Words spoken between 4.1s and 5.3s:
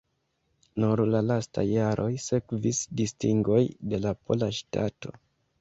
pola ŝtato.